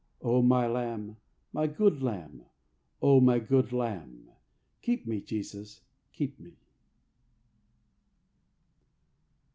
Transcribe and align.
O 0.23 0.41
my 0.41 0.65
Lamb, 0.65 1.17
my 1.53 1.67
good 1.67 2.01
Lamb, 2.01 2.43
O 3.03 3.19
my 3.19 3.37
good 3.37 3.71
Lamb, 3.71 4.31
Keep 4.81 5.05
me, 5.05 5.21
Jesus, 5.21 5.81
keep 6.11 6.39
me. 6.39 6.57